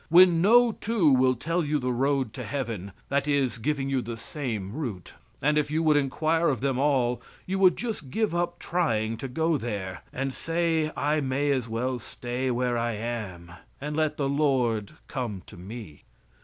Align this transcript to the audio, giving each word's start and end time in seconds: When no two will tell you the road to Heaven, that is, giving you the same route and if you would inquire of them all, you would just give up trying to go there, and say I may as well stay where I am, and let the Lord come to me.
When 0.09 0.41
no 0.41 0.71
two 0.71 1.11
will 1.11 1.35
tell 1.35 1.63
you 1.63 1.77
the 1.77 1.93
road 1.93 2.33
to 2.33 2.43
Heaven, 2.43 2.91
that 3.09 3.27
is, 3.27 3.59
giving 3.59 3.87
you 3.87 4.01
the 4.01 4.17
same 4.17 4.73
route 4.73 5.13
and 5.43 5.59
if 5.59 5.69
you 5.69 5.83
would 5.83 5.95
inquire 5.95 6.47
of 6.49 6.59
them 6.59 6.79
all, 6.79 7.21
you 7.45 7.59
would 7.59 7.77
just 7.77 8.09
give 8.09 8.33
up 8.33 8.57
trying 8.57 9.15
to 9.17 9.27
go 9.27 9.59
there, 9.59 10.01
and 10.11 10.33
say 10.33 10.91
I 10.97 11.21
may 11.21 11.51
as 11.51 11.69
well 11.69 11.99
stay 11.99 12.49
where 12.49 12.79
I 12.79 12.93
am, 12.93 13.51
and 13.79 13.95
let 13.95 14.17
the 14.17 14.27
Lord 14.27 14.93
come 15.07 15.43
to 15.45 15.55
me. 15.55 16.03